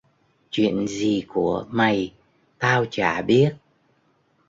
chuyện 0.49 0.87
gì 0.87 1.25
của 1.27 1.65
mày 1.71 2.13
tao 2.59 2.85
chả 2.91 3.21
biết 3.21 3.55